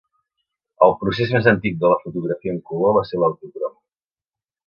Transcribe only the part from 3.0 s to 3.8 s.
ser l'autocrom.